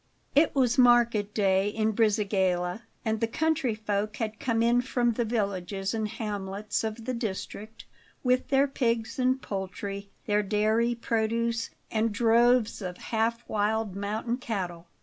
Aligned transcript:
IT 0.33 0.55
was 0.55 0.79
market 0.79 1.31
day 1.31 1.69
in 1.69 1.91
Brisighella, 1.93 2.81
and 3.05 3.21
the 3.21 3.27
country 3.27 3.75
folk 3.75 4.15
had 4.17 4.39
come 4.39 4.63
in 4.63 4.81
from 4.81 5.11
the 5.11 5.23
villages 5.25 5.93
and 5.93 6.07
hamlets 6.07 6.83
of 6.83 7.05
the 7.05 7.13
district 7.13 7.85
with 8.23 8.47
their 8.47 8.67
pigs 8.67 9.19
and 9.19 9.43
poultry, 9.43 10.09
their 10.25 10.41
dairy 10.41 10.95
produce 10.95 11.69
and 11.91 12.11
droves 12.11 12.81
of 12.81 12.97
half 13.13 13.47
wild 13.47 13.95
mountain 13.95 14.37
cattle. 14.37 14.87